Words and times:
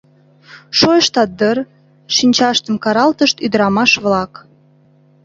Шойыштат 0.77 1.29
дыр?— 1.39 1.57
шинчаштым 2.15 2.75
каралтышт 2.83 3.37
ӱдырамаш-влак. 3.45 4.33